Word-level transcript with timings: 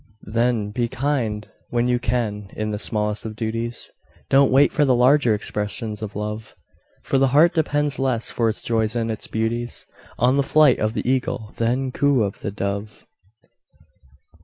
Then 0.33 0.71
be 0.71 0.87
kind 0.87 1.47
when 1.69 1.87
you 1.87 1.99
can 1.99 2.49
in 2.57 2.71
the 2.71 2.79
smallest 2.79 3.23
of 3.23 3.35
duties, 3.35 3.91
Don't 4.29 4.51
wait 4.51 4.73
for 4.73 4.83
the 4.83 4.95
larger 4.95 5.35
expressions 5.35 6.01
of 6.01 6.15
Love; 6.15 6.55
For 7.03 7.19
the 7.19 7.27
heart 7.27 7.53
depends 7.53 7.99
less 7.99 8.31
for 8.31 8.49
its 8.49 8.63
joys 8.63 8.95
and 8.95 9.11
its 9.11 9.27
beauties 9.27 9.85
On 10.17 10.37
the 10.37 10.41
flight 10.41 10.79
of 10.79 10.95
the 10.95 11.07
Eagle 11.07 11.53
than 11.57 11.91
coo 11.91 12.23
of 12.23 12.39
the 12.41 12.49
Dove. 12.49 13.05